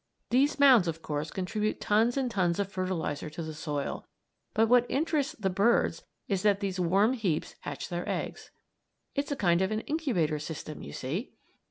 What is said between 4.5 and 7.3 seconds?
but what interests the birds is that these warm